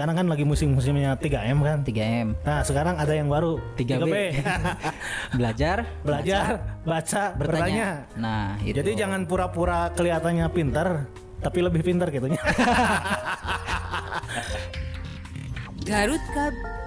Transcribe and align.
sekarang 0.00 0.16
kan 0.16 0.32
lagi 0.32 0.48
musim-musimnya 0.48 1.12
3M 1.20 1.60
kan. 1.60 1.84
3M. 1.84 2.32
Nah, 2.40 2.64
sekarang 2.64 2.96
ada 2.96 3.12
yang 3.12 3.28
baru 3.28 3.60
3B. 3.76 4.32
Belajar, 5.36 5.84
Belajar, 6.00 6.80
baca, 6.88 7.36
bertanya. 7.36 8.08
Nah, 8.16 8.56
itu. 8.64 8.80
Jadi 8.80 8.96
jangan 8.96 9.28
pura-pura 9.28 9.92
kelihatannya 9.92 10.48
pintar, 10.56 11.04
tapi 11.44 11.60
lebih 11.60 11.84
pintar 11.84 12.08
gitu. 12.08 12.32
Garut 15.84 16.24
Cup 16.32 16.79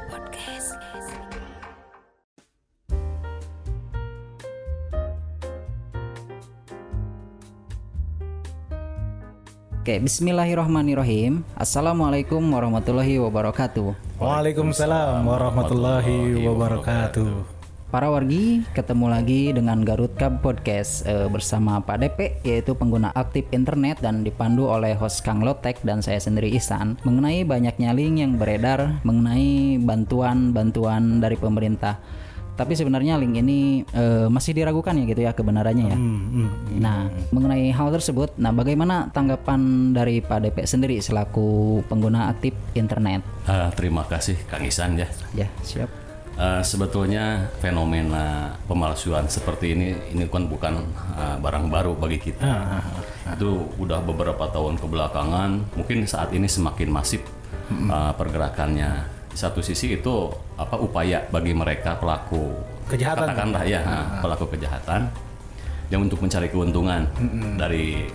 Oke, 9.84 10.00
bismillahirrahmanirrahim. 10.00 11.44
Assalamualaikum 11.60 12.40
warahmatullahi 12.40 13.20
wabarakatuh. 13.20 14.16
Waalaikumsalam 14.16 15.28
warahmatullahi 15.28 16.40
wabarakatuh. 16.40 17.44
Para 17.92 18.08
wargi, 18.08 18.64
ketemu 18.72 19.12
lagi 19.12 19.52
dengan 19.52 19.84
Garut 19.84 20.16
Cup 20.16 20.40
Podcast 20.40 21.04
eh, 21.04 21.28
bersama 21.28 21.84
Pak 21.84 22.00
DP 22.00 22.40
yaitu 22.48 22.80
pengguna 22.80 23.12
aktif 23.12 23.44
internet 23.52 24.00
dan 24.00 24.24
dipandu 24.24 24.72
oleh 24.72 24.96
host 24.96 25.20
Kang 25.20 25.44
Lotek 25.44 25.84
dan 25.84 26.00
saya 26.00 26.24
sendiri 26.24 26.56
Ihsan 26.56 26.96
mengenai 27.04 27.44
banyaknya 27.44 27.92
link 27.92 28.24
yang 28.24 28.40
beredar 28.40 29.04
mengenai 29.04 29.84
bantuan-bantuan 29.84 31.20
dari 31.20 31.36
pemerintah. 31.36 32.00
Tapi 32.54 32.78
sebenarnya 32.78 33.18
link 33.18 33.34
ini 33.42 33.82
eh, 33.94 34.30
masih 34.30 34.54
diragukan 34.54 34.94
ya 34.94 35.04
gitu 35.10 35.22
ya 35.26 35.32
kebenarannya 35.34 35.86
ya. 35.90 35.98
Nah, 36.78 37.10
mengenai 37.34 37.74
hal 37.74 37.90
tersebut, 37.90 38.38
nah 38.38 38.54
bagaimana 38.54 39.10
tanggapan 39.10 39.94
dari 39.94 40.22
Pak 40.22 40.40
DP 40.46 40.58
sendiri 40.70 40.96
selaku 41.02 41.82
pengguna 41.90 42.30
aktif 42.30 42.54
internet? 42.78 43.26
Ah, 43.50 43.74
terima 43.74 44.06
kasih 44.06 44.38
Kang 44.46 44.62
Isan 44.62 45.02
ya. 45.02 45.10
Ya, 45.34 45.48
siap. 45.66 45.90
Ah, 46.34 46.66
sebetulnya 46.66 47.54
fenomena 47.62 48.58
pemalsuan 48.66 49.30
seperti 49.30 49.78
ini 49.78 49.94
ini 50.18 50.26
kan 50.26 50.50
bukan 50.50 50.82
ah, 51.14 51.38
barang 51.38 51.70
baru 51.70 51.94
bagi 51.94 52.18
kita. 52.18 52.82
Itu 53.38 53.70
udah 53.78 54.02
beberapa 54.02 54.50
tahun 54.50 54.82
kebelakangan, 54.82 55.78
mungkin 55.78 56.10
saat 56.10 56.34
ini 56.34 56.50
semakin 56.50 56.90
masif 56.90 57.22
ah, 57.90 58.18
pergerakannya. 58.18 59.22
Di 59.34 59.38
satu 59.42 59.66
sisi 59.66 59.98
itu 59.98 60.30
apa 60.62 60.78
upaya 60.78 61.26
bagi 61.34 61.58
mereka 61.58 61.98
pelaku 61.98 62.54
Kejahatan. 62.86 63.26
katakanlah 63.26 63.64
ya 63.66 63.82
pelaku 64.22 64.46
kejahatan 64.54 65.10
yang 65.90 66.06
untuk 66.06 66.22
mencari 66.22 66.54
keuntungan 66.54 67.10
dari 67.58 68.06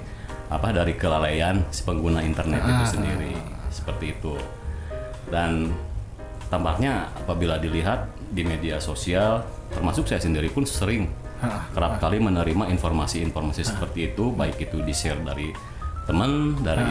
apa 0.49 0.71
dari 0.71 0.95
kelalaian 0.95 1.61
si 1.75 1.83
pengguna 1.83 2.23
internet 2.23 2.63
itu 2.63 2.85
sendiri. 2.95 3.35
Seperti 3.75 4.15
itu. 4.15 4.39
Dan 5.29 5.75
tampaknya 6.49 7.11
apabila 7.19 7.61
dilihat 7.61 8.09
di 8.33 8.47
media 8.47 8.81
sosial 8.81 9.45
termasuk 9.73 10.09
saya 10.09 10.21
sendiri 10.23 10.49
pun 10.49 10.65
sering 10.65 11.11
kerap 11.75 12.03
kali 12.03 12.19
menerima 12.19 12.67
informasi-informasi 12.73 13.63
seperti 13.63 14.13
itu 14.15 14.35
baik 14.35 14.59
itu 14.59 14.83
di 14.83 14.91
share 14.91 15.23
dari 15.23 15.53
teman 16.09 16.57
dari 16.65 16.89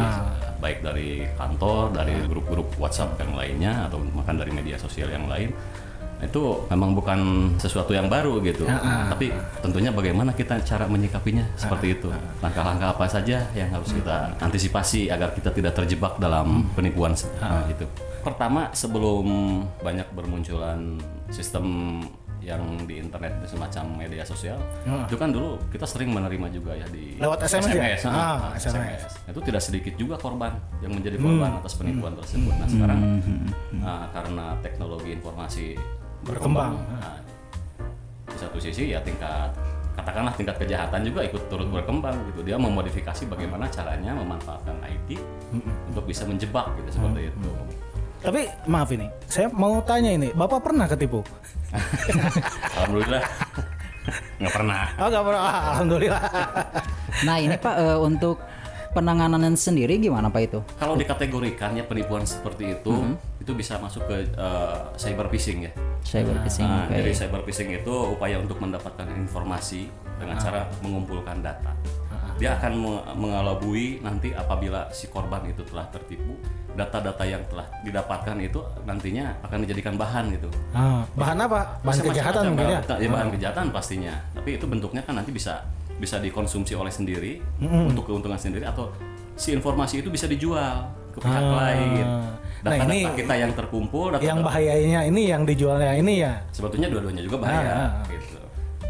baik 0.57 0.85
dari 0.85 1.25
kantor 1.33 1.89
dari 1.93 2.13
grup-grup 2.29 2.69
WhatsApp 2.77 3.17
yang 3.17 3.33
lainnya 3.33 3.89
atau 3.89 3.97
bahkan 4.13 4.37
dari 4.37 4.53
media 4.53 4.77
sosial 4.77 5.09
yang 5.09 5.25
lain 5.25 5.49
itu 6.17 6.65
memang 6.73 6.97
bukan 6.97 7.19
sesuatu 7.61 7.93
yang 7.93 8.09
baru 8.09 8.41
gitu. 8.41 8.65
Tapi 9.13 9.29
tentunya 9.61 9.93
bagaimana 9.93 10.33
kita 10.33 10.57
cara 10.65 10.89
menyikapinya 10.89 11.45
seperti 11.53 11.93
itu. 11.93 12.09
langkah-langkah 12.41 12.89
apa 12.97 13.05
saja 13.05 13.45
yang 13.53 13.69
harus 13.69 13.93
kita 13.93 14.33
antisipasi 14.41 15.13
agar 15.13 15.33
kita 15.37 15.53
tidak 15.53 15.77
terjebak 15.77 16.17
dalam 16.17 16.65
penipuan 16.73 17.13
se- 17.13 17.29
nah, 17.37 17.61
itu 17.69 17.85
pertama 18.25 18.73
sebelum 18.73 19.25
banyak 19.77 20.09
bermunculan 20.17 20.97
sistem 21.29 22.02
yang 22.47 22.63
di 22.87 22.95
internet 22.95 23.43
semacam 23.43 23.85
media 23.99 24.23
sosial. 24.23 24.55
Itu 25.03 25.19
kan 25.19 25.35
dulu 25.35 25.59
kita 25.67 25.83
sering 25.83 26.15
menerima 26.15 26.47
juga 26.47 26.71
ya 26.73 26.87
di 26.87 27.19
Lewat 27.19 27.43
SMS 27.43 27.67
ya? 27.67 28.08
ah, 28.08 28.39
Ah, 28.47 28.52
SMS. 28.55 29.19
itu 29.27 29.39
tidak 29.43 29.59
sedikit 29.59 29.93
juga 29.99 30.15
korban 30.15 30.55
yang 30.80 30.95
menjadi 30.95 31.19
korban 31.19 31.59
atas 31.59 31.75
penipuan 31.75 32.15
tersebut. 32.15 32.55
Nah 32.55 32.67
sekarang 32.71 32.99
ah, 33.83 34.07
karena 34.15 34.45
teknologi 34.63 35.11
informasi 35.11 35.75
berkembang. 36.23 36.80
nah, 36.95 37.19
di 38.27 38.37
satu 38.39 38.57
sisi 38.57 38.95
ya 38.95 39.03
tingkat 39.03 39.52
katakanlah 39.97 40.30
tingkat 40.31 40.55
kejahatan 40.61 41.02
juga 41.03 41.25
ikut 41.25 41.43
turut 41.49 41.67
berkembang 41.67 42.15
gitu. 42.31 42.47
Dia 42.47 42.55
memodifikasi 42.55 43.27
bagaimana 43.27 43.67
caranya 43.67 44.15
memanfaatkan 44.15 44.77
IT 44.87 45.19
untuk 45.89 46.05
bisa 46.05 46.23
menjebak 46.23 46.69
gitu 46.80 46.95
seperti 46.95 47.27
itu 47.27 47.49
Tapi 48.17 48.42
maaf 48.66 48.89
ini, 48.89 49.08
saya 49.26 49.48
mau 49.48 49.80
tanya 49.82 50.11
ini, 50.11 50.33
Bapak 50.33 50.60
pernah 50.61 50.86
ketipu? 50.86 51.22
alhamdulillah 52.73 53.23
nggak 54.39 54.54
pernah 54.55 54.82
Oh, 54.95 55.08
nggak 55.11 55.26
pernah. 55.26 55.42
Ah, 55.44 55.64
Alhamdulillah. 55.76 56.22
Nah, 57.28 57.36
ini 57.38 57.55
Pak 57.55 57.76
eh, 57.76 58.00
untuk 58.00 58.39
penanganan 58.95 59.54
sendiri 59.54 60.00
gimana 60.00 60.32
Pak 60.32 60.42
itu? 60.42 60.60
kalau 60.80 60.95
dikategorikannya 60.95 61.83
penipuan 61.83 62.23
seperti 62.23 62.73
itu 62.73 62.94
itu 63.38 63.52
bisa 63.52 63.78
masuk 63.78 64.08
ke 64.08 64.26
eh, 64.26 64.78
cyber 64.95 65.28
phishing 65.28 65.67
ya 65.67 65.72
Cyber 66.02 66.39
phishing. 66.42 66.64
Nah, 66.64 66.88
oke. 66.88 66.95
jadi 66.95 67.11
cyber 67.14 67.42
phishing 67.44 67.70
itu 67.73 67.94
upaya 68.10 68.39
untuk 68.39 68.58
mendapatkan 68.58 69.05
informasi 69.11 69.92
dengan 70.16 70.39
cara 70.39 70.66
mengumpulkan 70.80 71.44
data. 71.44 71.76
Dia 72.38 72.55
akan 72.55 72.73
me- 72.73 73.04
mengelabui 73.17 73.99
nanti 73.99 74.32
apabila 74.32 74.88
si 74.89 75.10
korban 75.10 75.42
itu 75.44 75.66
telah 75.66 75.89
tertipu, 75.89 76.38
data-data 76.77 77.23
yang 77.26 77.42
telah 77.49 77.65
didapatkan 77.82 78.38
itu 78.38 78.61
nantinya 78.86 79.33
akan 79.42 79.58
dijadikan 79.65 79.98
bahan 79.98 80.30
gitu. 80.32 80.45
Ah, 80.71 81.02
bahan 81.11 81.38
apa? 81.39 81.82
Bahan 81.82 81.83
Macam-macam 81.83 82.14
kejahatan 82.14 82.43
mungkin 82.48 82.67
ya? 82.67 82.80
bahan- 82.80 83.02
ya 83.02 83.10
bahan 83.10 83.30
kejahatan 83.33 83.65
pastinya. 83.70 84.14
Tapi 84.32 84.49
itu 84.54 84.65
bentuknya 84.65 85.02
kan 85.02 85.14
nanti 85.14 85.32
bisa 85.32 85.66
bisa 85.98 86.17
dikonsumsi 86.17 86.71
oleh 86.71 86.89
sendiri 86.89 87.42
untuk 87.60 88.05
keuntungan 88.05 88.37
sendiri 88.37 88.64
atau 88.64 88.93
si 89.33 89.49
informasi 89.52 89.99
itu 89.99 90.10
bisa 90.10 90.26
dijual 90.26 90.86
ke 91.10 91.17
pihak 91.20 91.42
Ah. 91.43 91.54
lain. 91.60 92.05
Nah, 92.58 92.73
Data-data 92.73 92.86
ini 92.87 92.99
kita 93.16 93.33
yang 93.36 93.52
terkumpul, 93.52 94.05
data 94.11 94.21
Yang 94.23 94.39
bahayanya 94.43 94.99
ini 95.04 95.21
yang 95.27 95.42
dijualnya 95.43 95.93
ini 95.93 96.14
ya. 96.20 96.37
sebetulnya 96.52 96.87
dua-duanya 96.87 97.21
juga 97.21 97.37
bahaya 97.39 97.66
Ah, 97.66 97.82
ah. 97.95 98.05
gitu. 98.08 98.37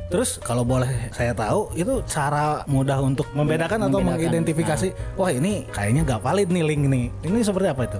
Terus 0.07 0.39
kalau 0.39 0.63
boleh 0.63 0.87
saya 1.11 1.31
tahu 1.31 1.67
itu 1.73 1.99
cara 2.05 2.63
mudah 2.65 2.95
untuk 2.99 3.27
membedakan 3.31 3.83
atau 3.83 3.99
Membedakan. 3.99 4.07
mengidentifikasi 4.15 4.87
wah 5.13 5.27
ini 5.29 5.67
kayaknya 5.67 6.01
nggak 6.03 6.21
valid 6.21 6.47
nih 6.47 6.63
link 6.63 6.83
nih. 6.85 7.05
Ini 7.23 7.39
seperti 7.41 7.67
apa 7.67 7.83
itu? 7.85 7.99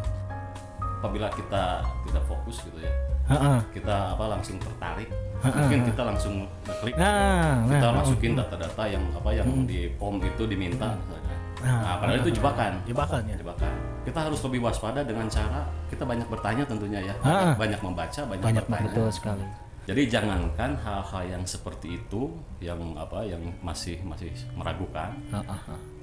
apabila 0.98 1.30
kita 1.30 1.86
tidak 2.10 2.24
fokus 2.26 2.58
gitu 2.60 2.82
ya 2.82 2.90
Heeh. 3.30 3.62
kita 3.72 4.18
apa 4.18 4.26
langsung 4.28 4.58
tertarik 4.58 5.06
mungkin 5.46 5.86
kita 5.86 6.02
langsung 6.02 6.34
ngeklik 6.66 6.98
Nah, 6.98 7.62
kita 7.70 7.86
nah, 7.86 8.02
masukin 8.02 8.34
data-data 8.34 8.84
yang 8.90 9.06
apa 9.14 9.30
yang 9.30 9.46
di 9.64 9.94
form 9.94 10.18
itu 10.20 10.50
diminta 10.50 10.98
misalnya. 10.98 11.36
nah 11.62 12.02
padahal 12.02 12.18
itu 12.20 12.34
jebakan 12.34 12.82
jebakan 12.84 13.22
ya. 13.24 13.36
jebakan 13.38 13.74
kita 14.04 14.20
harus 14.26 14.42
lebih 14.42 14.60
waspada 14.64 15.06
dengan 15.06 15.30
cara 15.30 15.70
kita 15.86 16.02
banyak 16.02 16.28
bertanya 16.28 16.64
tentunya 16.66 17.00
ya 17.04 17.16
Ah. 17.22 17.54
banyak 17.54 17.78
membaca 17.80 18.22
banyak, 18.26 18.42
Banyak 18.44 18.66
bertanya 18.66 18.90
Betul 18.90 19.10
sekali. 19.14 19.46
Jadi 19.88 20.20
jangankan 20.20 20.76
hal-hal 20.84 21.24
yang 21.32 21.44
seperti 21.48 21.96
itu 21.96 22.28
yang 22.60 22.92
apa 23.00 23.24
yang 23.24 23.40
masih 23.64 23.96
masih 24.04 24.36
meragukan. 24.60 25.16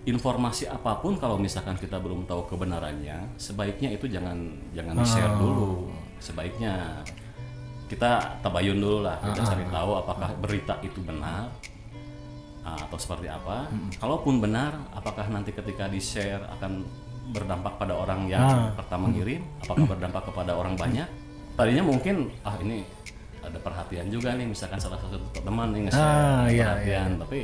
Informasi 0.09 0.65
apa 0.73 1.05
pun 1.05 1.21
kalau 1.21 1.37
misalkan 1.37 1.77
kita 1.77 2.01
belum 2.01 2.25
tahu 2.25 2.49
kebenarannya 2.49 3.37
sebaiknya 3.37 3.93
itu 3.93 4.09
jangan 4.09 4.41
jangan 4.73 4.97
di 4.97 5.05
share 5.05 5.37
dulu. 5.37 5.93
Sebaiknya 6.17 7.05
kita 7.85 8.41
tabayun 8.41 8.81
dulu 8.81 9.05
lah 9.05 9.21
kita 9.21 9.53
cari 9.53 9.69
tahu 9.69 9.91
apakah 10.01 10.33
berita 10.41 10.81
itu 10.81 11.05
benar 11.05 11.53
atau 12.65 12.97
seperti 12.97 13.29
apa. 13.29 13.69
Kalaupun 14.01 14.41
benar 14.41 14.81
apakah 14.97 15.29
nanti 15.29 15.53
ketika 15.53 15.93
di 15.93 16.01
share 16.01 16.41
akan 16.57 16.89
berdampak 17.37 17.77
pada 17.77 17.93
orang 17.93 18.33
yang 18.33 18.73
pertama 18.73 19.13
ngirim? 19.13 19.45
Apakah 19.61 19.85
berdampak 19.93 20.25
kepada 20.33 20.57
orang 20.57 20.73
banyak? 20.73 21.05
Tadinya 21.53 21.85
mungkin 21.85 22.33
ah 22.49 22.57
ini 22.65 23.04
ada 23.45 23.59
perhatian 23.59 24.07
juga 24.09 24.33
nih 24.33 24.47
misalkan 24.47 24.77
salah 24.77 24.97
satu 24.99 25.17
teman 25.37 25.71
nih 25.71 25.81
nge-share 25.87 26.03
Ah, 26.03 26.45
iya, 26.47 26.65
perhatian 26.73 27.11
tapi 27.19 27.41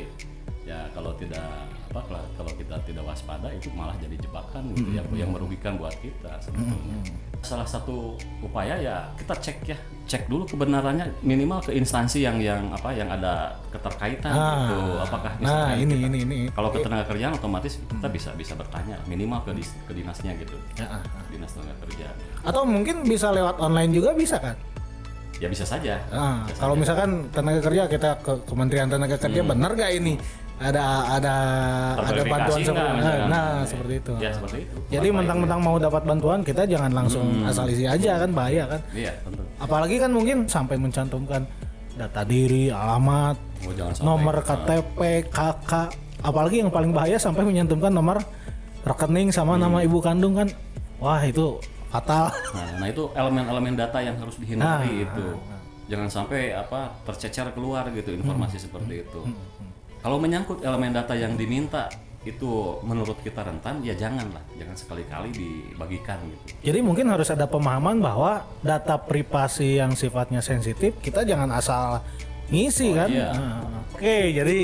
ya 0.63 0.79
kalau 0.91 1.13
tidak 1.15 1.45
apa 1.91 2.01
kalau- 2.07 2.29
kita 2.53 2.77
tidak 2.87 3.03
waspada 3.03 3.51
itu 3.51 3.67
malah 3.73 3.99
jadi 3.99 4.15
jebakan 4.15 4.71
gitu 4.71 4.95
yang 4.95 5.03
yang 5.17 5.31
merugikan 5.33 5.75
buat 5.75 5.91
kita 5.99 6.39
sebetulnya. 6.39 7.03
Salah 7.41 7.67
satu 7.67 8.15
upaya 8.39 8.79
ya 8.79 9.11
kita 9.17 9.35
cek 9.35 9.57
ya, 9.65 9.75
cek 10.07 10.29
dulu 10.29 10.47
kebenarannya 10.47 11.11
minimal 11.21 11.59
ke 11.59 11.75
instansi 11.75 12.21
yang 12.21 12.39
yang 12.39 12.71
apa 12.71 12.93
yang 12.93 13.09
ada 13.09 13.59
keterkaitan 13.71 14.31
Ah. 14.31 14.55
gitu. 14.63 14.79
Apakah 15.03 15.33
Nah, 15.41 15.75
ini 15.75 15.97
kita- 15.97 16.07
ini 16.07 16.19
ini. 16.23 16.37
kalau 16.49 16.71
ke 16.71 16.79
tenaga 16.79 17.09
kerjaan 17.09 17.35
otomatis 17.35 17.81
kita 17.81 18.07
bisa 18.07 18.31
bisa 18.35 18.55
bertanya 18.55 18.95
minimal 19.05 19.43
ke 19.43 19.51
dis- 19.53 19.75
ke 19.83 19.93
dinasnya 19.93 20.37
gitu. 20.39 20.55
Ya, 20.77 20.87
ah. 20.87 21.03
Dinas 21.27 21.51
tenaga 21.51 21.75
kerja. 21.83 22.07
Atau 22.45 22.63
mungkin 22.63 23.03
bisa 23.03 23.33
lewat 23.33 23.59
online 23.59 23.91
juga 23.91 24.15
bisa 24.15 24.39
kan? 24.39 24.55
Ya 25.41 25.49
bisa 25.49 25.65
saja. 25.65 25.97
Ah, 26.13 26.45
Bisa 26.45 26.61
kalau 26.61 26.77
saja. 26.77 26.81
misalkan 26.85 27.11
tenaga 27.33 27.61
kerja 27.65 27.83
kita 27.89 28.11
ke 28.21 28.33
Kementerian 28.45 28.87
Tenaga 28.87 29.17
Kerja 29.17 29.41
benar 29.41 29.73
nggak 29.73 29.93
ini? 29.97 30.15
Ada 30.61 30.85
ada 31.17 31.35
ada 31.97 32.21
bantuan 32.21 32.61
seperti 32.61 33.01
nah 33.25 33.25
Ya, 33.25 33.65
seperti 33.65 33.95
itu. 33.97 34.13
Ya 34.21 34.29
seperti 34.29 34.57
itu. 34.69 34.77
jadi 34.93 35.09
mentang-mentang 35.09 35.57
mau 35.57 35.81
dapat 35.81 36.05
bantuan 36.05 36.45
kita 36.45 36.69
jangan 36.69 36.93
langsung 36.93 37.25
asal 37.49 37.65
isi 37.65 37.89
aja 37.89 38.21
kan 38.21 38.31
bahaya 38.31 38.69
kan? 38.69 38.81
Iya 38.93 39.17
tentu. 39.25 39.41
apalagi 39.57 39.97
kan 39.97 40.13
mungkin 40.13 40.45
sampai 40.45 40.77
mencantumkan 40.77 41.49
data 41.97 42.23
diri 42.23 42.69
alamat 42.69 43.41
Oh, 43.61 43.73
nomor 44.03 44.41
KTP 44.41 45.01
KK 45.29 45.73
apalagi 46.21 46.61
yang 46.61 46.69
paling 46.69 46.93
bahaya 46.93 47.17
sampai 47.17 47.41
menyantumkan 47.41 47.89
nomor 47.89 48.21
rekening 48.83 49.29
sama 49.29 49.57
nama 49.57 49.81
ibu 49.81 49.97
kandung 50.01 50.37
kan. 50.37 50.49
Wah 50.97 51.21
itu 51.21 51.57
fatal 51.91 52.31
Nah, 52.55 52.81
nah 52.81 52.87
itu 52.89 53.11
elemen-elemen 53.13 53.75
data 53.77 53.99
yang 54.01 54.17
harus 54.17 54.39
dihindari 54.39 55.03
Nah, 55.03 55.05
itu. 55.11 55.27
Jangan 55.91 56.07
sampai 56.07 56.55
apa 56.55 56.95
tercecer 57.03 57.51
keluar 57.51 57.83
gitu 57.91 58.15
informasi 58.15 58.63
Hmm. 58.63 58.65
seperti 58.71 58.95
itu. 59.03 59.21
Kalau 60.01 60.17
menyangkut 60.17 60.63
elemen 60.63 60.95
data 60.95 61.13
yang 61.13 61.35
diminta 61.35 61.91
itu 62.21 62.77
menurut 62.85 63.17
kita 63.25 63.41
rentan, 63.41 63.81
ya 63.81 63.97
janganlah, 63.97 64.45
jangan 64.55 64.77
sekali-kali 64.77 65.33
dibagikan 65.33 66.21
gitu. 66.29 66.53
Jadi 66.63 66.79
mungkin 66.85 67.09
harus 67.09 67.33
ada 67.33 67.49
pemahaman 67.49 67.97
bahwa 67.99 68.45
data 68.61 69.01
privasi 69.01 69.81
yang 69.81 69.97
sifatnya 69.97 70.41
sensitif 70.41 70.95
kita 71.01 71.25
jangan 71.25 71.49
asal 71.51 72.05
ngisi 72.51 72.89
kan. 72.93 73.09
iya. 73.09 73.31
Oke, 73.91 74.33
jadi 74.33 74.59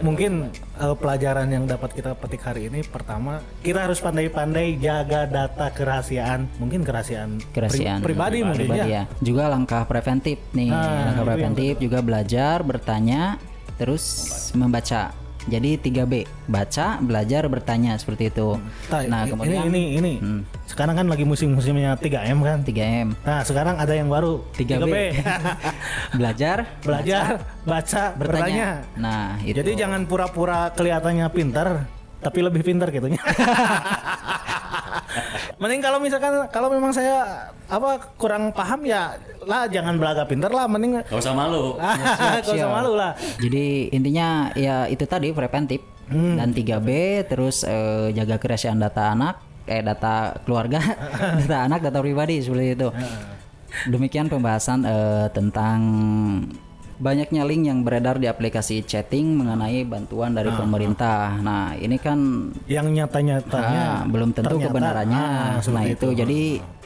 mungkin 0.00 0.48
eh, 0.52 0.94
pelajaran 0.96 1.48
yang 1.48 1.64
dapat 1.64 1.92
kita 1.92 2.12
petik 2.12 2.40
hari 2.40 2.68
ini 2.68 2.80
pertama 2.82 3.40
kita 3.60 3.84
harus 3.84 4.00
pandai-pandai 4.00 4.76
jaga 4.76 5.24
data 5.24 5.68
kerahasiaan, 5.68 6.48
mungkin 6.56 6.84
kerahasiaan, 6.84 7.40
pri- 7.40 7.52
Kerahasiaan. 7.56 8.00
pribadi, 8.00 8.40
mungkin 8.40 8.68
pribadi 8.68 8.88
ya. 8.88 9.04
ya. 9.08 9.20
Juga 9.20 9.48
langkah 9.48 9.84
preventif 9.84 10.40
nih, 10.52 10.68
Nah, 10.68 11.08
langkah 11.08 11.24
preventif 11.26 11.72
juga 11.78 11.98
belajar, 12.00 12.60
bertanya, 12.62 13.36
terus 13.76 14.04
membaca. 14.52 15.12
Jadi 15.42 15.74
3B, 15.74 16.26
baca, 16.46 17.02
belajar, 17.02 17.42
bertanya 17.50 17.98
seperti 17.98 18.30
itu. 18.30 18.58
Nah, 18.86 19.02
Nah, 19.10 19.22
kemudian 19.26 19.66
ini 19.66 19.98
ini 19.98 20.14
ini. 20.20 20.42
Sekarang 20.64 20.94
kan 20.94 21.06
lagi 21.10 21.26
musim-musimnya 21.26 21.98
3M 21.98 22.38
kan. 22.40 22.58
3M, 22.62 23.08
Nah, 23.26 23.42
sekarang 23.42 23.76
ada 23.76 23.90
yang 23.90 24.06
baru 24.06 24.42
3B. 24.54 25.18
belajar, 26.18 26.78
Belajar, 26.82 27.42
baca, 27.66 28.14
bertanya. 28.14 28.86
Nah, 28.94 29.36
itu. 29.42 29.58
Jadi 29.58 29.74
jangan 29.74 30.06
pura-pura 30.06 30.70
kelihatannya 30.72 31.26
pintar, 31.34 31.86
tapi 32.22 32.38
lebih 32.40 32.62
pintar 32.62 32.88
gitunya. 32.94 33.18
Mending 35.62 35.78
kalau 35.78 36.02
misalkan 36.02 36.50
kalau 36.50 36.66
memang 36.74 36.90
saya 36.90 37.46
apa 37.70 38.02
kurang 38.18 38.50
paham 38.50 38.82
ya 38.82 39.14
lah 39.46 39.70
jangan 39.70 39.94
belaga 39.94 40.26
pintar 40.26 40.50
lah, 40.50 40.66
mending 40.66 41.06
Gak 41.06 41.14
usah 41.14 41.30
malu. 41.30 41.78
Gak 42.42 42.50
usah 42.50 42.66
malu 42.66 42.98
lah. 42.98 43.14
Jadi 43.38 43.94
intinya 43.94 44.50
ya 44.58 44.90
itu 44.90 45.06
tadi 45.06 45.30
preventif 45.30 45.78
Hmm. 46.12 46.36
dan 46.36 46.50
3B 46.52 46.88
terus 47.30 47.62
eh, 47.64 48.12
jaga 48.12 48.36
kerahasiaan 48.36 48.76
data 48.76 49.14
anak, 49.16 49.38
eh 49.64 49.80
data 49.80 50.36
keluarga, 50.44 50.82
data 51.40 51.64
anak, 51.64 51.80
data 51.80 52.02
pribadi 52.04 52.42
seperti 52.42 52.76
itu. 52.76 52.88
Demikian 53.88 54.28
pembahasan 54.28 54.84
eh, 54.84 55.26
tentang 55.32 55.78
banyaknya 57.02 57.42
link 57.42 57.66
yang 57.66 57.82
beredar 57.82 58.22
di 58.22 58.30
aplikasi 58.30 58.86
chatting 58.86 59.34
mengenai 59.34 59.82
bantuan 59.82 60.30
dari 60.30 60.54
pemerintah. 60.54 61.34
Nah, 61.42 61.74
ini 61.74 61.98
kan 61.98 62.18
Yang 62.70 62.86
nyata-nyatanya 63.02 63.82
ah, 63.82 64.06
belum 64.06 64.30
tentu 64.30 64.54
ternyata, 64.54 64.70
kebenarannya. 64.70 65.18
ah, 65.18 65.58
nah, 65.58 65.58
seperti 65.58 65.90
itu. 65.98 66.08
jadi 66.14 66.40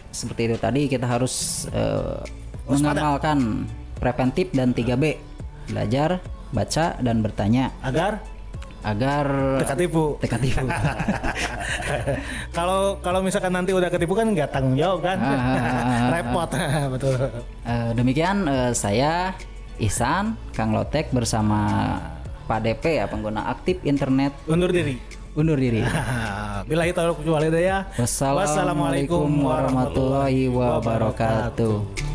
seperti 0.09 0.41
itu 0.49 0.57
tadi 0.57 0.81
kita 0.89 1.05
harus 1.05 1.69
eh, 1.69 2.17
mengamalkan 2.65 3.69
preventif 4.01 4.49
dan 4.57 4.73
3B. 4.73 5.21
Belajar, 5.69 6.25
baca 6.49 6.97
dan 6.97 7.21
bertanya 7.21 7.75
agar 7.85 8.23
agar 8.87 9.27
teka 9.61 9.75
tipu. 9.75 10.15
teka 10.23 10.39
tipu. 10.39 10.63
Kalau 12.57 13.03
kalau 13.03 13.21
misalkan 13.21 13.51
nanti 13.51 13.75
udah 13.75 13.91
ketipu 13.91 14.15
kan 14.15 14.31
nggak 14.31 14.49
tanggung 14.49 14.79
jawab 14.79 15.03
kan, 15.03 15.19
Ah, 15.19 15.29
ah, 15.29 15.37
ah, 15.37 15.83
ah, 15.83 16.09
repot 16.15 16.51
betul. 16.95 17.15
Eh, 17.67 17.91
demikian 17.93 18.47
eh, 18.47 18.73
saya 18.73 19.35
Ihsan 19.83 20.39
Kang 20.57 20.73
Lotek 20.73 21.13
bersama 21.13 21.99
Pak 22.47 22.63
DP 22.63 23.03
ya 23.03 23.11
pengguna 23.11 23.51
aktif 23.51 23.83
internet 23.83 24.33
Undur 24.47 24.71
diri. 24.71 24.97
undur 25.37 25.61
diri. 25.61 25.85
Bila 26.71 26.89
itu 26.89 26.97
ya. 27.61 27.85
Wassalamualaikum 28.01 29.29
warahmatullahi 29.45 30.49
wabarakatuh. 30.49 32.06